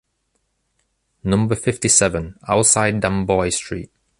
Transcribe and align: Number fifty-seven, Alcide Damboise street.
Number 1.23 1.53
fifty-seven, 1.55 2.39
Alcide 2.49 2.99
Damboise 3.03 3.53
street. 3.53 3.91